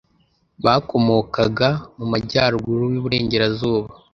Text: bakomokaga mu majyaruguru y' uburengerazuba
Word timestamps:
bakomokaga 0.65 1.69
mu 1.97 2.05
majyaruguru 2.11 2.83
y' 2.93 2.99
uburengerazuba 3.01 3.89